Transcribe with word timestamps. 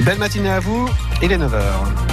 Belle 0.00 0.18
matinée 0.18 0.50
à 0.50 0.60
vous, 0.60 0.88
il 1.22 1.32
est 1.32 1.38
9h. 1.38 2.03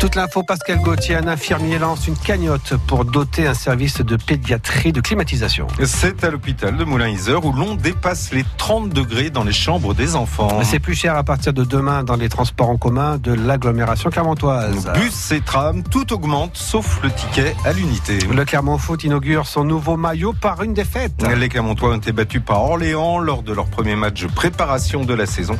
Toute 0.00 0.14
l'info, 0.14 0.42
Pascal 0.42 0.78
Gauthier, 0.78 1.16
un 1.16 1.28
infirmier 1.28 1.78
lance 1.78 2.08
une 2.08 2.16
cagnotte 2.16 2.72
pour 2.86 3.04
doter 3.04 3.46
un 3.46 3.52
service 3.52 4.00
de 4.00 4.16
pédiatrie 4.16 4.92
de 4.92 5.02
climatisation. 5.02 5.66
C'est 5.84 6.24
à 6.24 6.30
l'hôpital 6.30 6.74
de 6.74 6.84
Moulin-Isère 6.84 7.44
où 7.44 7.52
l'on 7.52 7.74
dépasse 7.74 8.32
les 8.32 8.46
30 8.56 8.88
degrés 8.88 9.28
dans 9.28 9.44
les 9.44 9.52
chambres 9.52 9.92
des 9.92 10.16
enfants. 10.16 10.62
C'est 10.62 10.78
plus 10.78 10.94
cher 10.94 11.16
à 11.16 11.22
partir 11.22 11.52
de 11.52 11.64
demain 11.64 12.02
dans 12.02 12.16
les 12.16 12.30
transports 12.30 12.70
en 12.70 12.78
commun 12.78 13.18
de 13.18 13.34
l'agglomération 13.34 14.08
clermontoise. 14.08 14.90
Bus 14.94 15.32
et 15.32 15.42
tram, 15.42 15.82
tout 15.82 16.14
augmente 16.14 16.56
sauf 16.56 17.00
le 17.02 17.10
ticket 17.10 17.54
à 17.66 17.74
l'unité. 17.74 18.20
Le 18.20 18.46
Clermont 18.46 18.78
Foot 18.78 19.04
inaugure 19.04 19.46
son 19.46 19.64
nouveau 19.64 19.98
maillot 19.98 20.32
par 20.32 20.62
une 20.62 20.72
défaite. 20.72 21.12
Les 21.36 21.50
Clermontois 21.50 21.90
ont 21.90 21.98
été 21.98 22.12
battus 22.12 22.40
par 22.42 22.62
Orléans 22.62 23.18
lors 23.18 23.42
de 23.42 23.52
leur 23.52 23.66
premier 23.66 23.96
match 23.96 24.22
de 24.22 24.28
préparation 24.28 25.04
de 25.04 25.12
la 25.12 25.26
saison. 25.26 25.58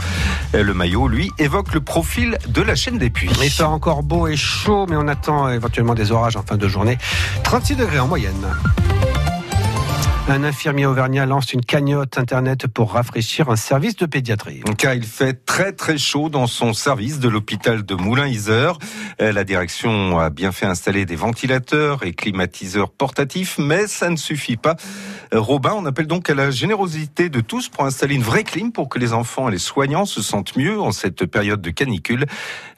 Le 0.54 0.73
maillot, 0.73 1.09
lui, 1.09 1.30
évoque 1.38 1.74
le 1.74 1.82
profil 1.82 2.38
de 2.48 2.62
la 2.62 2.74
chaîne 2.74 2.96
des 2.96 3.10
puits. 3.10 3.29
Il 3.43 3.51
fait 3.51 3.65
encore 3.65 4.02
beau 4.02 4.30
chaud, 4.37 4.87
mais 4.89 4.97
on 4.97 5.09
attend 5.09 5.48
éventuellement 5.51 5.95
des 5.95 6.12
orages 6.12 6.37
en 6.37 6.43
fin 6.43 6.57
de 6.57 6.69
journée. 6.69 6.98
36 7.45 7.77
degrés 7.77 7.98
en 7.98 8.07
moyenne. 8.07 8.47
Un 10.29 10.45
infirmier 10.45 10.87
auvergnat 10.87 11.27
lance 11.27 11.52
une 11.52 11.65
cagnotte 11.65 12.16
internet 12.16 12.69
pour 12.69 12.92
rafraîchir 12.92 13.48
un 13.48 13.56
service 13.56 13.97
de 13.97 14.06
pédiatrie. 14.06 14.62
Car 14.79 14.95
il 14.95 15.05
fait 15.05 15.45
très 15.45 15.73
très 15.73 15.98
chaud 15.98 16.29
dans 16.29 16.46
son 16.46 16.73
service 16.73 17.19
de 17.19 17.29
l'hôpital 17.29 17.84
de 17.84 17.95
Moulin-Isère. 17.95 18.79
Euh, 19.20 19.33
la 19.33 19.43
direction 19.43 20.20
a 20.20 20.30
bien 20.30 20.52
fait 20.52 20.66
installer 20.66 21.05
des 21.05 21.16
ventilateurs 21.16 22.05
et 22.05 22.12
climatiseurs 22.12 22.91
portatifs, 22.91 23.59
mais 23.59 23.88
ça 23.88 24.09
ne 24.09 24.16
suffit 24.16 24.56
pas. 24.56 24.77
Euh, 25.34 25.41
Robin, 25.41 25.73
on 25.74 25.84
appelle 25.84 26.06
donc 26.06 26.30
à 26.30 26.34
la 26.34 26.52
générosité 26.52 27.29
de 27.29 27.41
tous 27.41 27.68
pour 27.68 27.84
installer 27.84 28.15
une 28.15 28.23
vraie 28.23 28.45
clim 28.45 28.71
pour 28.71 28.88
que 28.88 29.01
les 29.01 29.13
enfants 29.13 29.48
et 29.48 29.52
les 29.52 29.59
soignants 29.59 30.07
se 30.07 30.23
sentent 30.23 30.57
mieux 30.57 30.80
en 30.80 30.93
cette 30.93 31.26
période 31.26 31.60
de 31.60 31.71
canicule. 31.71 32.26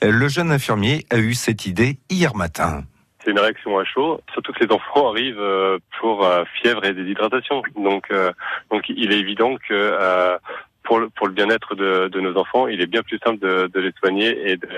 Euh, 0.03 0.11
le 0.11 0.29
jeune 0.29 0.53
infirmier 0.53 1.05
a 1.11 1.19
eu 1.19 1.35
cette 1.35 1.67
idée 1.67 1.99
hier 2.09 2.35
matin 2.35 2.85
c'est 3.25 3.31
une 3.31 3.39
réaction 3.39 3.79
à 3.79 3.85
chaud, 3.85 4.21
surtout 4.33 4.53
que 4.53 4.65
les 4.65 4.73
enfants 4.73 5.11
arrivent 5.11 5.41
euh, 5.41 5.79
pour 6.01 6.25
euh, 6.25 6.45
fièvre 6.61 6.85
et 6.85 6.93
déshydratation. 6.93 7.63
Donc, 7.77 8.11
euh, 8.11 8.33
donc 8.71 8.89
il 8.89 9.13
est 9.13 9.19
évident 9.19 9.57
que 9.69 10.39
pour 10.85 10.99
le, 10.99 11.09
pour 11.11 11.27
le 11.27 11.33
bien-être 11.33 11.75
de, 11.75 12.09
de, 12.09 12.21
nos 12.21 12.37
enfants, 12.37 12.67
il 12.69 12.81
est 12.81 12.87
bien 12.87 13.03
plus 13.03 13.19
simple 13.25 13.39
de, 13.39 13.69
de 13.69 13.81
les 13.81 13.93
soigner 14.01 14.51
et 14.51 14.57
de, 14.57 14.69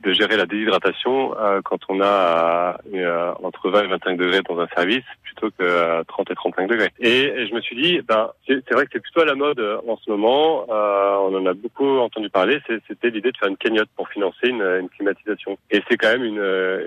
de 0.00 0.12
gérer 0.12 0.36
la 0.36 0.46
déshydratation 0.46 1.34
euh, 1.38 1.60
quand 1.64 1.78
on 1.88 2.00
a 2.00 2.78
euh, 2.94 3.32
entre 3.42 3.70
20 3.70 3.84
et 3.84 3.86
25 3.88 4.16
degrés 4.16 4.40
dans 4.48 4.60
un 4.60 4.68
service 4.68 5.04
plutôt 5.22 5.48
que 5.58 6.02
30 6.04 6.30
et 6.30 6.34
35 6.34 6.68
degrés. 6.68 6.90
Et, 7.00 7.46
je 7.46 7.54
me 7.54 7.60
suis 7.60 7.76
dit, 7.76 8.00
ben, 8.06 8.30
c'est 8.46 8.72
vrai 8.72 8.84
que 8.84 8.90
c'est 8.92 9.00
plutôt 9.00 9.20
à 9.20 9.24
la 9.24 9.34
mode 9.34 9.58
euh, 9.58 9.78
en 9.88 9.96
ce 9.96 10.10
moment. 10.10 10.66
on 10.68 11.34
en 11.34 11.46
a 11.46 11.54
beaucoup 11.54 11.98
entendu 11.98 12.30
parler. 12.30 12.60
C'était 12.66 13.10
l'idée 13.10 13.32
de 13.32 13.36
faire 13.36 13.48
une 13.48 13.56
cagnotte 13.56 13.88
pour 13.96 14.08
financer 14.08 14.48
une, 14.48 14.62
une 14.62 14.88
climatisation. 14.88 15.58
Et 15.70 15.82
c'est 15.88 15.96
quand 15.96 16.08
même 16.08 16.24
une, 16.24 16.42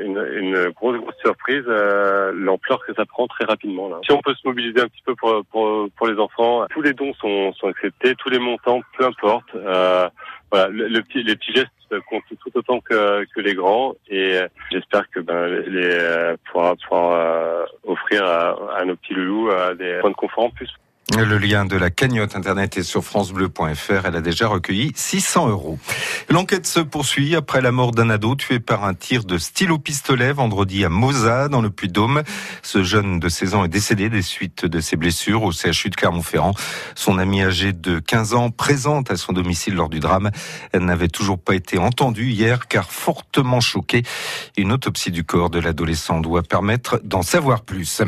une, 0.05 0.27
une, 0.37 0.69
grosse, 0.69 0.97
grosse 0.97 1.17
surprise 1.23 1.65
l'ampleur 2.33 2.83
que 2.85 2.93
ça 2.93 3.05
prend 3.05 3.27
très 3.27 3.45
rapidement. 3.45 3.89
Là. 3.89 3.97
Si 4.05 4.11
on 4.11 4.21
peut 4.21 4.33
se 4.33 4.47
mobiliser 4.47 4.81
un 4.81 4.87
petit 4.87 5.01
peu 5.05 5.15
pour, 5.15 5.43
pour, 5.51 5.89
pour 5.95 6.07
les 6.07 6.19
enfants, 6.19 6.65
tous 6.69 6.81
les 6.81 6.93
dons 6.93 7.13
sont, 7.15 7.53
sont 7.53 7.67
acceptés, 7.67 8.15
tous 8.19 8.29
les 8.29 8.39
montants, 8.39 8.81
peu 8.97 9.05
importe. 9.05 9.49
voilà, 9.53 10.67
le, 10.69 10.99
petit, 11.01 11.23
les 11.23 11.35
petits 11.35 11.53
gestes 11.53 11.71
compte 12.09 12.23
tout 12.29 12.51
autant 12.55 12.79
que, 12.79 13.25
que 13.33 13.41
les 13.41 13.55
grands 13.55 13.95
et 14.09 14.37
euh, 14.37 14.47
j'espère 14.71 15.09
que 15.09 15.19
ben, 15.19 15.47
les 15.47 15.89
euh, 15.91 16.37
pourra 16.51 16.75
pouvoir 16.75 17.11
euh, 17.11 17.65
offrir 17.83 18.23
à, 18.25 18.77
à, 18.77 18.85
nos 18.85 18.95
petits 18.95 19.13
loulous 19.13 19.49
des 19.77 19.99
points 20.01 20.11
de 20.11 20.15
confort 20.15 20.45
en 20.45 20.49
plus. 20.49 20.69
Le 21.17 21.39
lien 21.39 21.65
de 21.65 21.75
la 21.75 21.89
cagnotte 21.89 22.35
internet 22.35 22.77
est 22.77 22.83
sur 22.83 23.03
francebleu.fr. 23.03 24.05
Elle 24.05 24.15
a 24.15 24.21
déjà 24.21 24.47
recueilli 24.47 24.91
600 24.95 25.49
euros. 25.49 25.79
L'enquête 26.29 26.67
se 26.67 26.79
poursuit 26.79 27.35
après 27.35 27.61
la 27.61 27.71
mort 27.71 27.91
d'un 27.91 28.11
ado 28.11 28.35
tué 28.35 28.59
par 28.59 28.83
un 28.83 28.93
tir 28.93 29.23
de 29.23 29.39
stylo 29.39 29.79
pistolet 29.79 30.31
vendredi 30.33 30.85
à 30.85 30.89
Moza 30.89 31.47
dans 31.47 31.61
le 31.61 31.71
Puy-de-Dôme. 31.71 32.21
Ce 32.61 32.83
jeune 32.83 33.19
de 33.19 33.27
16 33.27 33.55
ans 33.55 33.65
est 33.65 33.69
décédé 33.69 34.09
des 34.09 34.21
suites 34.21 34.65
de 34.65 34.79
ses 34.79 34.97
blessures 34.97 35.41
au 35.41 35.51
CHU 35.51 35.89
de 35.89 35.95
Clermont-Ferrand. 35.95 36.53
Son 36.93 37.17
ami 37.17 37.41
âgé 37.41 37.73
de 37.73 37.97
15 37.97 38.35
ans, 38.35 38.51
présente 38.51 39.09
à 39.09 39.17
son 39.17 39.33
domicile 39.33 39.73
lors 39.73 39.89
du 39.89 39.99
drame, 39.99 40.29
n'avait 40.73 41.07
toujours 41.07 41.39
pas 41.39 41.55
été 41.55 41.79
entendue 41.79 42.29
hier 42.29 42.67
car 42.67 42.91
fortement 42.91 43.61
choqué. 43.61 44.03
Une 44.57 44.71
autopsie 44.71 45.11
du 45.11 45.23
corps 45.23 45.49
de 45.49 45.59
l'adolescent 45.59 46.19
doit 46.19 46.43
permettre 46.43 47.01
d'en 47.03 47.23
savoir 47.23 47.61
plus. 47.61 48.03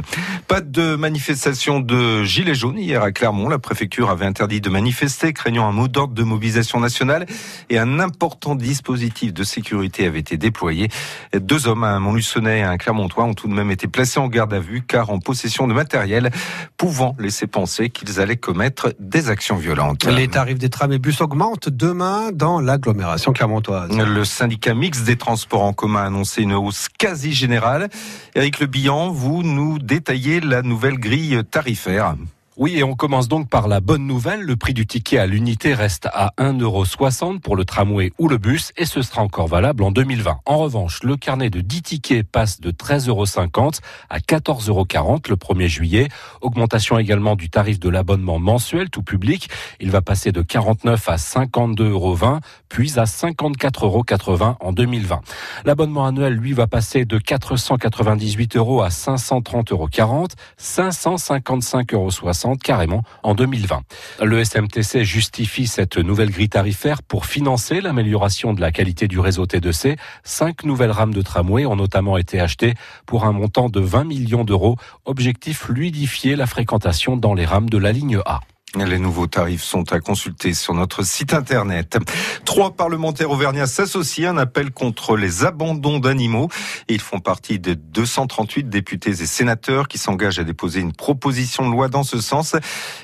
Pas 0.48 0.62
de 0.62 0.96
manifestation 0.96 1.80
de 1.80 2.24
gilets 2.24 2.54
jaunes 2.54 2.91
à 2.96 3.12
Clermont, 3.12 3.50
la 3.50 3.60
préfecture 3.60 4.10
avait 4.10 4.26
interdit 4.26 4.62
de 4.62 4.70
manifester, 4.70 5.34
craignant 5.34 5.68
un 5.68 5.72
mot 5.72 5.88
d'ordre 5.88 6.14
de 6.14 6.24
mobilisation 6.24 6.80
nationale 6.80 7.26
et 7.70 7.80
un 7.80 8.00
important 8.00 8.56
dispositif 8.56 9.34
de 9.34 9.44
sécurité 9.44 10.06
avait 10.06 10.20
été 10.20 10.38
déployé. 10.38 10.90
Deux 11.34 11.68
hommes, 11.68 11.84
un 11.84 12.00
Montluçonnais 12.00 12.60
et 12.60 12.64
un 12.64 12.78
Clermontois, 12.78 13.24
ont 13.24 13.34
tout 13.34 13.48
de 13.48 13.54
même 13.54 13.72
été 13.72 13.88
placés 13.88 14.20
en 14.20 14.28
garde 14.28 14.54
à 14.54 14.60
vue 14.60 14.82
car 14.82 15.10
en 15.10 15.20
possession 15.20 15.68
de 15.68 15.74
matériel 15.74 16.32
pouvant 16.78 17.16
laisser 17.20 17.48
penser 17.48 17.90
qu'ils 17.90 18.20
allaient 18.20 18.38
commettre 18.38 18.94
des 19.00 19.30
actions 19.30 19.56
violentes. 19.56 20.06
Les 20.06 20.28
tarifs 20.28 20.60
des 20.60 20.70
trams 20.70 20.94
et 20.94 21.00
bus 21.00 21.22
augmentent 21.22 21.70
demain 21.70 22.32
dans 22.34 22.60
l'agglomération 22.60 23.34
clermontoise. 23.34 23.96
Le 23.96 24.26
syndicat 24.26 24.74
mixte 24.74 25.04
des 25.06 25.16
transports 25.16 25.64
en 25.64 25.74
commun 25.74 26.02
a 26.02 26.06
annoncé 26.06 26.42
une 26.42 26.54
hausse 26.54 26.88
quasi 26.90 27.34
générale. 27.34 27.90
Eric 28.36 28.60
Le 28.60 28.68
Bihan, 28.68 29.12
vous 29.12 29.44
nous 29.44 29.80
détaillez 29.80 30.40
la 30.40 30.62
nouvelle 30.62 30.98
grille 30.98 31.42
tarifaire. 31.50 32.16
Oui, 32.62 32.78
et 32.78 32.84
on 32.84 32.94
commence 32.94 33.28
donc 33.28 33.50
par 33.50 33.68
la 33.68 33.80
bonne 33.80 34.06
nouvelle. 34.06 34.42
Le 34.42 34.56
prix 34.56 34.76
du 34.76 34.86
ticket 34.86 35.18
à 35.18 35.26
l'unité 35.26 35.74
reste 35.74 36.08
à 36.14 36.32
1,60€ 36.38 37.40
pour 37.40 37.56
le 37.56 37.66
tramway 37.66 38.14
ou 38.20 38.28
le 38.28 38.38
bus 38.38 38.72
et 38.78 38.86
ce 38.86 39.02
sera 39.02 39.24
encore 39.24 39.48
valable 39.48 39.84
en 39.84 39.90
2020. 39.90 40.42
En 40.46 40.58
revanche, 40.60 41.02
le 41.02 41.18
carnet 41.18 41.50
de 41.50 41.60
10 41.62 41.82
tickets 41.82 42.28
passe 42.28 42.62
de 42.62 42.70
13,50€ 42.70 43.80
à 44.12 44.20
14,40€ 44.20 45.28
le 45.28 45.38
1er 45.38 45.68
juillet. 45.70 46.10
Augmentation 46.42 47.00
également 47.00 47.36
du 47.36 47.50
tarif 47.50 47.80
de 47.80 47.90
l'abonnement 47.90 48.38
mensuel 48.38 48.92
tout 48.92 49.02
public. 49.02 49.50
Il 49.80 49.90
va 49.90 50.04
passer 50.04 50.32
de 50.32 50.44
49 50.44 51.10
à 51.10 51.16
52,20€, 51.16 52.42
puis 52.70 53.00
à 53.00 53.06
54,80€ 53.06 54.58
en 54.60 54.72
2020. 54.72 55.22
L'abonnement 55.66 56.06
annuel, 56.06 56.36
lui, 56.36 56.54
va 56.54 56.68
passer 56.68 57.06
de 57.06 57.18
498€ 57.18 58.84
à 58.84 58.90
530,40€, 58.90 60.34
555,60€ 60.60 62.51
carrément 62.56 63.04
en 63.24 63.36
2020. 63.36 63.82
Le 64.24 64.44
SMTC 64.44 65.04
justifie 65.04 65.68
cette 65.68 65.98
nouvelle 65.98 66.32
grille 66.32 66.50
tarifaire 66.50 67.04
pour 67.04 67.26
financer 67.26 67.82
l'amélioration 67.82 68.54
de 68.54 68.62
la 68.62 68.72
qualité 68.72 69.08
du 69.08 69.20
réseau 69.20 69.46
T2C. 69.46 69.98
Cinq 70.24 70.64
nouvelles 70.64 70.92
rames 70.92 71.14
de 71.14 71.22
tramway 71.22 71.66
ont 71.66 71.76
notamment 71.76 72.18
été 72.18 72.40
achetées 72.40 72.74
pour 73.06 73.26
un 73.26 73.32
montant 73.32 73.70
de 73.70 73.80
20 73.80 74.04
millions 74.04 74.44
d'euros. 74.44 74.78
Objectif 75.06 75.60
fluidifier 75.60 76.36
la 76.36 76.48
fréquentation 76.48 77.18
dans 77.18 77.34
les 77.34 77.46
rames 77.46 77.70
de 77.70 77.78
la 77.78 77.92
ligne 77.92 78.20
A. 78.26 78.42
Les 78.78 79.00
nouveaux 79.00 79.28
tarifs 79.28 79.64
sont 79.64 79.92
à 79.92 80.00
consulter 80.00 80.54
sur 80.54 80.74
notre 80.74 81.04
site 81.04 81.34
internet. 81.34 81.98
Trois 82.46 82.72
parlementaires 82.72 83.30
auvergnats 83.30 83.68
s'associent 83.68 84.30
à 84.30 84.32
un 84.32 84.38
appel 84.38 84.72
contre 84.72 85.18
les 85.18 85.44
abandons 85.44 86.00
d'animaux. 86.00 86.48
Ils 86.88 87.02
font 87.02 87.20
partie 87.20 87.60
des 87.60 87.76
238 87.76 88.70
députés 88.70 89.10
et 89.10 89.26
sénateurs 89.26 89.90
qui 89.90 89.98
s'engagent 89.98 90.40
à 90.40 90.46
déposer 90.46 90.80
une 90.80 90.94
proposition 90.94 91.66
de 91.66 91.72
loi 91.72 91.90
dans 91.90 92.04
ce 92.04 92.22
sens. 92.22 92.56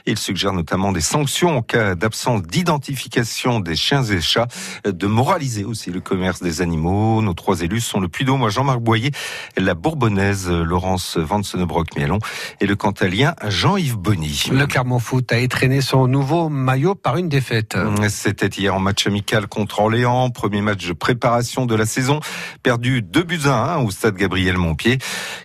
Ils 0.05 0.17
suggèrent 0.17 0.53
notamment 0.53 0.93
des 0.93 1.01
sanctions 1.01 1.57
en 1.57 1.61
cas 1.61 1.95
d'absence 1.95 2.43
d'identification 2.43 3.59
des 3.59 3.75
chiens 3.75 4.03
et 4.03 4.21
chats, 4.21 4.47
de 4.85 5.07
moraliser 5.07 5.65
aussi 5.65 5.91
le 5.91 5.99
commerce 5.99 6.41
des 6.41 6.61
animaux. 6.61 7.21
Nos 7.21 7.33
trois 7.33 7.59
élus 7.59 7.81
sont 7.81 7.99
le 7.99 8.07
Puy 8.07 8.23
moi 8.25 8.49
Jean-Marc 8.49 8.79
Boyer, 8.79 9.11
la 9.57 9.73
Bourbonnaise 9.73 10.49
Laurence 10.49 11.17
Vansenebrock-Mielon 11.17 12.19
et 12.61 12.67
le 12.67 12.77
Cantalien 12.77 13.35
Jean-Yves 13.45 13.97
Bonny. 13.97 14.45
Le 14.49 14.65
Clermont 14.65 14.99
Foot 14.99 15.31
a 15.33 15.37
été 15.37 15.56
traîner 15.57 15.81
son 15.81 16.05
nouveau 16.05 16.49
maillot 16.49 16.93
par 16.93 17.17
une 17.17 17.29
défaite. 17.29 17.75
C'était 18.09 18.45
hier 18.45 18.75
en 18.75 18.79
match 18.79 19.07
amical 19.07 19.47
contre 19.47 19.79
Orléans, 19.79 20.29
premier 20.29 20.61
match 20.61 20.85
de 20.85 20.93
préparation 20.93 21.65
de 21.65 21.73
la 21.73 21.87
saison, 21.87 22.19
perdu 22.61 23.01
2 23.01 23.23
buts 23.23 23.39
à 23.45 23.73
1 23.73 23.79
au 23.79 23.89
stade 23.89 24.17
Gabriel 24.17 24.55
Montpied. 24.59 24.99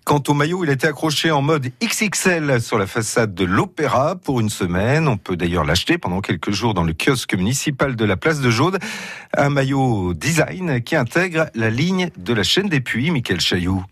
Quant 0.05 0.23
au 0.29 0.35
maillot, 0.35 0.64
il 0.64 0.70
était 0.70 0.88
accroché 0.88 1.31
en 1.31 1.41
mode 1.41 1.69
XXL 1.82 2.61
sur 2.61 2.76
la 2.76 2.87
façade 2.87 3.35
de 3.35 3.44
l'Opéra 3.47 4.17
pour 4.17 4.41
une 4.41 4.50
semaine. 4.50 5.09
On 5.09 5.17
peut 5.17 5.35
d'ailleurs 5.35 5.64
l'acheter 5.64 5.97
pendant 5.97 6.20
quelques 6.20 6.50
jours 6.50 6.75
dans 6.75 6.85
le 6.85 6.93
kiosque 6.93 7.35
municipal 7.35 7.97
de 7.97 8.05
la 8.05 8.19
place 8.19 8.41
de 8.41 8.50
Jaude. 8.50 8.79
Un 9.35 9.49
maillot 9.49 10.12
design 10.12 10.82
qui 10.82 10.94
intègre 10.94 11.47
la 11.55 11.70
ligne 11.70 12.11
de 12.19 12.35
la 12.35 12.43
chaîne 12.43 12.69
des 12.69 12.81
puits, 12.81 13.11
Michael 13.11 13.41
Chailloux. 13.41 13.82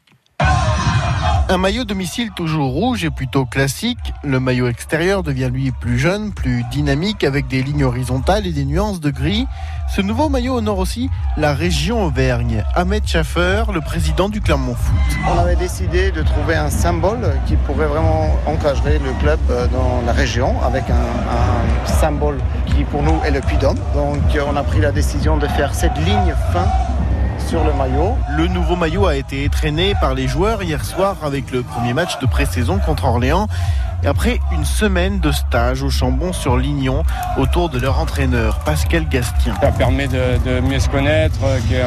Un 1.51 1.59
maillot 1.59 1.83
domicile 1.83 2.31
toujours 2.31 2.71
rouge 2.71 3.05
et 3.05 3.11
plutôt 3.11 3.45
classique. 3.45 4.13
Le 4.23 4.39
maillot 4.39 4.69
extérieur 4.69 5.25
devient 5.25 5.51
lui 5.53 5.73
plus 5.73 5.99
jeune, 5.99 6.33
plus 6.33 6.63
dynamique 6.71 7.25
avec 7.25 7.49
des 7.49 7.61
lignes 7.65 7.83
horizontales 7.83 8.47
et 8.47 8.53
des 8.53 8.65
nuances 8.65 9.01
de 9.01 9.11
gris. 9.11 9.49
Ce 9.93 10.01
nouveau 10.01 10.29
maillot 10.29 10.59
honore 10.59 10.79
aussi 10.79 11.11
la 11.37 11.53
région 11.53 12.05
Auvergne. 12.05 12.63
Ahmed 12.77 13.05
Schaffer, 13.05 13.65
le 13.75 13.81
président 13.81 14.29
du 14.29 14.41
Clermont 14.41 14.77
Foot. 14.77 15.19
On 15.29 15.41
avait 15.41 15.57
décidé 15.57 16.13
de 16.13 16.23
trouver 16.23 16.55
un 16.55 16.71
symbole 16.71 17.33
qui 17.49 17.57
pourrait 17.57 17.89
vraiment 17.89 18.31
encadrer 18.47 19.01
le 19.01 19.13
club 19.21 19.41
euh, 19.51 19.67
dans 19.67 20.03
la 20.07 20.13
région 20.13 20.63
avec 20.63 20.85
un, 20.89 21.89
symbole 21.99 22.39
qui 22.67 22.85
pour 22.85 23.03
nous 23.03 23.21
est 23.25 23.33
le 23.33 23.41
puy 23.41 23.57
Donc 23.57 23.75
on 24.49 24.55
a 24.55 24.63
pris 24.63 24.81
la 24.81 24.93
décision 24.93 25.37
de 25.37 25.49
faire 25.49 25.75
cette 25.75 25.99
ligne 25.99 26.33
fin 26.53 26.69
sur 27.51 27.65
le 27.65 27.73
maillot. 27.73 28.17
Le 28.37 28.47
nouveau 28.47 28.77
maillot 28.77 29.07
a 29.07 29.17
été 29.17 29.43
étraîné 29.43 29.95
par 30.01 30.15
les 30.15 30.29
joueurs 30.29 30.63
hier 30.63 30.85
soir 30.85 31.17
avec 31.25 31.51
le 31.51 31.65
premier 31.65 31.95
match 31.95 32.21
de 32.21 32.27
pré-saison 32.27 32.79
contre 32.79 33.07
Orléans. 33.07 33.49
Et 34.05 34.07
après 34.07 34.39
une 34.53 34.65
semaine 34.65 35.19
de 35.19 35.33
stage 35.33 35.83
au 35.83 35.91
Chambon 35.91 36.33
sur 36.33 36.57
Lignon 36.57 37.03
autour 37.37 37.69
de 37.69 37.79
leur 37.79 37.99
entraîneur 37.99 38.61
Pascal 38.61 39.07
Gastien. 39.09 39.55
Ça 39.61 39.73
permet 39.73 40.07
de, 40.07 40.39
de 40.47 40.61
mieux 40.61 40.79
se 40.79 40.89
connaître, 40.89 41.39
euh, 41.45 41.59
qu'il 41.61 41.73
y 41.73 41.81
ait 41.81 41.85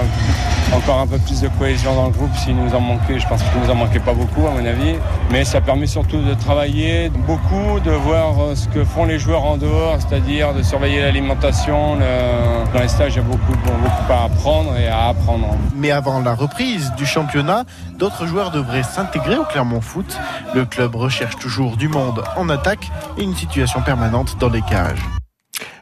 encore 0.75 0.99
un 0.99 1.07
peu 1.07 1.17
plus 1.17 1.41
de 1.41 1.47
cohésion 1.47 1.95
dans 1.95 2.05
le 2.05 2.11
groupe 2.11 2.35
s'il 2.35 2.55
nous 2.55 2.75
en 2.75 2.79
manquait. 2.79 3.19
Je 3.19 3.27
pense 3.27 3.41
qu'il 3.41 3.61
nous 3.63 3.69
en 3.69 3.75
manquait 3.75 3.99
pas 3.99 4.13
beaucoup 4.13 4.45
à 4.45 4.51
mon 4.51 4.65
avis. 4.65 4.95
Mais 5.31 5.43
ça 5.43 5.59
permet 5.59 5.87
surtout 5.87 6.21
de 6.21 6.33
travailler 6.35 7.09
beaucoup, 7.09 7.79
de 7.83 7.91
voir 7.91 8.33
euh, 8.39 8.55
ce 8.55 8.67
que 8.67 8.83
font 8.83 9.05
les 9.05 9.17
joueurs 9.17 9.45
en 9.45 9.57
dehors, 9.57 9.97
c'est-à-dire 9.99 10.53
de 10.53 10.61
surveiller 10.61 11.01
l'alimentation. 11.01 11.95
Le... 11.95 12.71
Dans 12.73 12.81
les 12.81 12.89
stages, 12.89 13.13
il 13.13 13.17
y 13.17 13.19
a 13.19 13.23
beaucoup, 13.23 13.53
beaucoup 13.53 14.13
à 14.13 14.25
apprendre 14.25 14.77
et 14.77 14.87
à 14.87 15.07
apprendre. 15.07 15.52
Mais 15.75 15.91
avant 15.91 16.19
la 16.19 16.33
reprise 16.33 16.91
du 16.97 17.05
championnat, 17.05 17.63
d'autres 17.97 18.25
joueurs 18.25 18.51
devraient 18.51 18.83
s'intégrer 18.83 19.37
au 19.37 19.43
Clermont 19.43 19.81
Foot. 19.81 20.17
Le 20.53 20.65
club 20.65 20.95
recherche 20.95 21.37
toujours 21.37 21.77
du 21.77 21.87
monde 21.87 22.23
en 22.37 22.49
attaque 22.49 22.91
et 23.17 23.23
une 23.23 23.35
situation 23.35 23.81
permanente 23.81 24.37
dans 24.39 24.49
les 24.49 24.61
cages. 24.61 25.03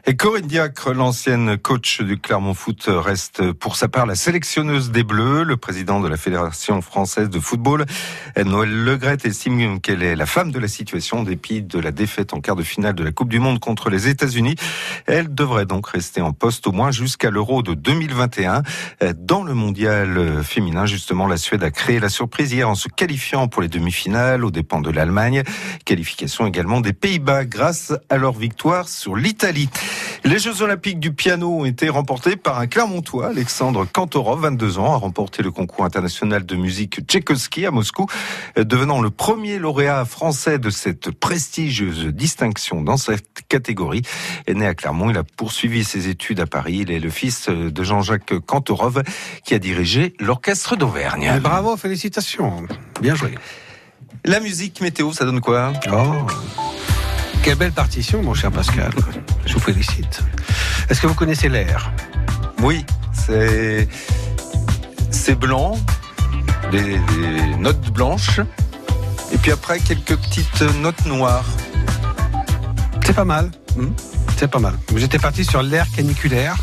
Et 0.04 0.16
Corinne 0.16 0.48
Diacre, 0.48 0.92
l'ancienne 0.92 1.56
coach 1.56 2.00
du 2.00 2.18
Clermont 2.18 2.54
Foot, 2.54 2.86
reste 2.88 3.52
pour 3.52 3.76
sa 3.76 3.86
part 3.86 4.04
la 4.04 4.16
sélectionneuse 4.16 4.90
des 4.90 5.04
Bleus. 5.04 5.44
Le 5.44 5.56
président 5.56 6.00
de 6.00 6.08
la 6.08 6.16
Fédération 6.16 6.82
française 6.82 7.30
de 7.30 7.38
football, 7.38 7.86
Noël 8.36 8.84
Legrette, 8.84 9.24
estime 9.24 9.80
qu'elle 9.80 10.02
est 10.02 10.16
la 10.16 10.26
femme 10.26 10.50
de 10.50 10.58
la 10.58 10.66
situation 10.66 11.22
dépit 11.22 11.62
de 11.62 11.78
la 11.78 11.92
défaite 11.92 12.34
en 12.34 12.40
quart 12.40 12.56
de 12.56 12.64
finale 12.64 12.94
de 12.94 13.04
la 13.04 13.12
Coupe 13.12 13.28
du 13.28 13.38
Monde 13.38 13.60
contre 13.60 13.90
les 13.90 14.08
États-Unis. 14.08 14.56
Elle 15.06 15.32
devrait 15.32 15.66
donc 15.66 15.86
rester 15.86 16.20
en 16.20 16.32
poste 16.32 16.66
au 16.66 16.72
moins 16.72 16.90
jusqu'à 16.90 17.30
l'Euro 17.30 17.62
de 17.62 17.74
2021. 17.74 18.64
Dans 19.14 19.44
le 19.44 19.54
mondial 19.54 20.42
féminin, 20.42 20.84
justement, 20.84 21.28
la 21.28 21.36
Suède 21.36 21.62
a 21.62 21.70
créé 21.70 22.00
la 22.00 22.08
surprise 22.08 22.52
hier 22.52 22.68
en 22.68 22.74
se 22.74 22.88
qualifiant 22.88 23.46
pour 23.46 23.62
les 23.62 23.68
demi-finales 23.68 24.44
aux 24.44 24.50
dépens 24.50 24.80
de 24.80 24.90
l'Allemagne. 24.90 25.44
Qualification 25.84 26.44
également 26.44 26.80
des 26.80 26.92
Pays-Bas 26.92 27.44
grâce 27.44 27.92
à 28.10 28.16
leur 28.16 28.32
victoire 28.32 28.88
sur 28.88 29.14
l'Italie. 29.14 29.70
Les 30.24 30.38
Jeux 30.38 30.62
Olympiques 30.62 31.00
du 31.00 31.12
piano 31.12 31.60
ont 31.60 31.64
été 31.64 31.88
remportés 31.88 32.36
par 32.36 32.58
un 32.58 32.66
Clermontois, 32.66 33.28
Alexandre 33.28 33.84
Kantorov, 33.84 34.40
22 34.40 34.78
ans, 34.78 34.92
a 34.92 34.96
remporté 34.96 35.42
le 35.42 35.50
concours 35.50 35.84
international 35.84 36.46
de 36.46 36.56
musique 36.56 37.00
Tchaïkovski 37.06 37.66
à 37.66 37.70
Moscou, 37.70 38.06
devenant 38.56 39.00
le 39.00 39.10
premier 39.10 39.58
lauréat 39.58 40.04
français 40.04 40.58
de 40.58 40.70
cette 40.70 41.10
prestigieuse 41.10 42.06
distinction 42.06 42.82
dans 42.82 42.96
cette 42.96 43.42
catégorie. 43.48 44.02
Et 44.46 44.54
né 44.54 44.66
à 44.66 44.74
Clermont, 44.74 45.10
il 45.10 45.18
a 45.18 45.24
poursuivi 45.24 45.84
ses 45.84 46.08
études 46.08 46.40
à 46.40 46.46
Paris. 46.46 46.78
Il 46.82 46.90
est 46.90 47.00
le 47.00 47.10
fils 47.10 47.48
de 47.48 47.82
Jean-Jacques 47.82 48.38
Kantorov, 48.46 49.02
qui 49.44 49.54
a 49.54 49.58
dirigé 49.58 50.14
l'orchestre 50.20 50.76
d'Auvergne. 50.76 51.40
Bravo, 51.42 51.76
félicitations. 51.76 52.66
Bien 53.00 53.14
joué. 53.14 53.34
La 54.24 54.38
musique 54.38 54.80
météo, 54.80 55.12
ça 55.12 55.24
donne 55.24 55.40
quoi? 55.40 55.72
Oh 55.92 56.26
quelle 57.42 57.56
belle 57.56 57.72
partition, 57.72 58.22
mon 58.22 58.34
cher 58.34 58.52
Pascal. 58.52 58.92
Je 59.46 59.54
vous 59.54 59.60
félicite. 59.60 60.22
Est-ce 60.88 61.00
que 61.00 61.06
vous 61.06 61.14
connaissez 61.14 61.48
l'air? 61.48 61.92
Oui, 62.60 62.84
c'est 63.12 63.88
c'est 65.10 65.34
blanc, 65.34 65.78
des, 66.70 66.98
des, 66.98 67.56
notes 67.58 67.92
blanches, 67.92 68.40
et 69.32 69.38
puis 69.38 69.52
après 69.52 69.78
quelques 69.78 70.16
petites 70.16 70.62
notes 70.80 71.04
noires. 71.06 71.44
C'est 73.04 73.14
pas 73.14 73.24
mal. 73.24 73.50
Hmm? 73.76 73.90
C'est 74.36 74.48
pas 74.50 74.58
mal. 74.58 74.74
J'étais 74.96 75.18
parti 75.18 75.44
sur 75.44 75.62
l'air 75.62 75.86
caniculaire. 75.94 76.56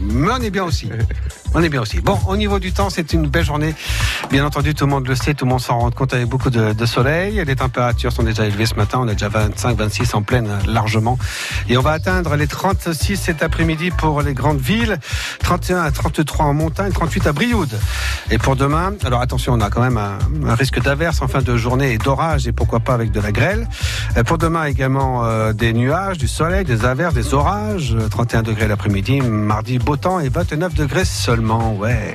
Mais 0.00 0.30
on 0.30 0.42
est 0.42 0.50
bien 0.50 0.64
aussi. 0.64 0.90
On 1.56 1.62
est 1.62 1.68
bien 1.68 1.82
aussi. 1.82 2.00
Bon, 2.00 2.18
au 2.26 2.36
niveau 2.36 2.58
du 2.58 2.72
temps, 2.72 2.90
c'est 2.90 3.12
une 3.12 3.28
belle 3.28 3.44
journée. 3.44 3.74
Bien 4.28 4.44
entendu, 4.44 4.74
tout 4.74 4.86
le 4.86 4.90
monde 4.90 5.06
le 5.06 5.14
sait, 5.14 5.34
tout 5.34 5.44
le 5.44 5.50
monde 5.50 5.60
s'en 5.60 5.78
rend 5.78 5.90
compte 5.92 6.12
avec 6.12 6.26
beaucoup 6.26 6.50
de, 6.50 6.84
soleil. 6.84 7.40
Les 7.46 7.54
températures 7.54 8.10
sont 8.10 8.24
déjà 8.24 8.44
élevées 8.44 8.66
ce 8.66 8.74
matin. 8.74 8.98
On 9.00 9.06
a 9.06 9.12
déjà 9.12 9.28
25, 9.28 9.76
26 9.76 10.14
en 10.14 10.22
pleine 10.22 10.48
largement. 10.66 11.16
Et 11.68 11.78
on 11.78 11.80
va 11.80 11.92
atteindre 11.92 12.34
les 12.34 12.48
36 12.48 13.16
cet 13.16 13.44
après-midi 13.44 13.92
pour 13.92 14.20
les 14.22 14.34
grandes 14.34 14.58
villes. 14.58 14.98
31 15.40 15.82
à 15.82 15.90
33 15.92 16.46
en 16.46 16.54
montagne, 16.54 16.90
38 16.90 17.28
à 17.28 17.32
Brioude. 17.32 17.78
Et 18.32 18.38
pour 18.38 18.56
demain, 18.56 18.92
alors 19.04 19.20
attention, 19.20 19.52
on 19.52 19.60
a 19.60 19.70
quand 19.70 19.82
même 19.82 19.96
un, 19.96 20.18
un 20.48 20.54
risque 20.56 20.82
d'averse 20.82 21.22
en 21.22 21.28
fin 21.28 21.40
de 21.40 21.56
journée 21.56 21.92
et 21.92 21.98
d'orage 21.98 22.48
et 22.48 22.52
pourquoi 22.52 22.80
pas 22.80 22.94
avec 22.94 23.12
de 23.12 23.20
la 23.20 23.30
grêle. 23.30 23.68
Pour 24.26 24.38
demain 24.38 24.64
également 24.64 25.24
euh, 25.24 25.52
des 25.52 25.72
nuages, 25.72 26.18
du 26.18 26.26
soleil, 26.26 26.64
des 26.64 26.84
averses, 26.84 27.14
des 27.14 27.32
orages. 27.32 27.96
31 28.10 28.42
degrés 28.42 28.66
l'après-midi. 28.66 29.20
Mardi, 29.20 29.78
beau 29.78 29.96
temps 29.96 30.18
et 30.18 30.28
29 30.28 30.74
degrés 30.74 31.04
seulement. 31.44 31.74
Ouais. 31.76 32.14